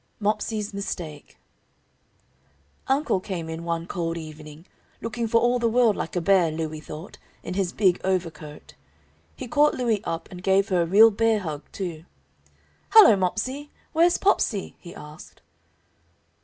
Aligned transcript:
_"]MOPSEY'S 0.19 0.73
MISTAKE 0.73 1.37
Uncle 2.87 3.19
came 3.19 3.47
in 3.47 3.63
one 3.63 3.85
cold 3.85 4.17
evening, 4.17 4.65
looking 4.99 5.27
for 5.27 5.39
all 5.39 5.59
the 5.59 5.69
world 5.69 5.95
like 5.95 6.15
a 6.15 6.21
bear, 6.21 6.51
Louie 6.51 6.79
thought, 6.79 7.19
in 7.43 7.53
his 7.53 7.71
big 7.71 8.01
overcoat. 8.03 8.73
He 9.35 9.47
caught 9.47 9.75
Louie 9.75 10.01
up 10.03 10.27
and 10.31 10.41
gave 10.41 10.69
her 10.69 10.81
a 10.81 10.87
real 10.87 11.11
bear 11.11 11.41
hug, 11.41 11.61
too. 11.71 12.05
"Hello, 12.89 13.15
Mopsey! 13.15 13.69
where's 13.93 14.17
Popsey?" 14.17 14.73
he 14.79 14.95
asked. 14.95 15.43